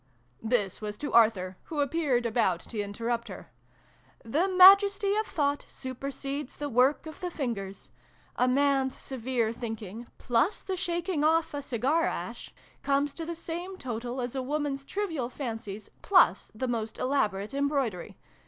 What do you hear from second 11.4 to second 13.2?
a cigar ash, comes